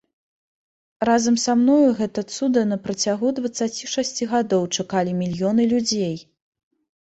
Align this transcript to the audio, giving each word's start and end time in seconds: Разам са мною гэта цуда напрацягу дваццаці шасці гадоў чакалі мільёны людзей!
Разам 1.09 1.35
са 1.43 1.53
мною 1.59 1.89
гэта 1.99 2.23
цуда 2.37 2.63
напрацягу 2.69 3.29
дваццаці 3.41 3.91
шасці 3.93 4.23
гадоў 4.33 4.63
чакалі 4.81 5.11
мільёны 5.21 5.63
людзей! 5.77 6.17